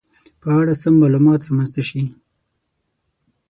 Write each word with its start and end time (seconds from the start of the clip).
په 0.41 0.49
اړه 0.59 0.73
سم 0.81 0.93
معلومات 1.01 1.41
رامنځته 1.47 1.81
شي 1.89 2.01